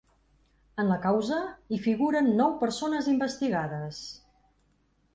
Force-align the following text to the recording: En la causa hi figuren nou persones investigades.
En 0.83 0.89
la 0.91 0.97
causa 1.03 1.37
hi 1.69 1.79
figuren 1.85 2.33
nou 2.41 2.57
persones 2.65 3.13
investigades. 3.15 4.05